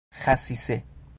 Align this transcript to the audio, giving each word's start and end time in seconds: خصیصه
خصیصه 0.13 0.83